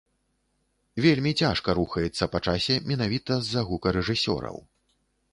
[1.03, 4.57] Вельмі цяжка рухаецца па часе менавіта з-за гукарэжысёраў.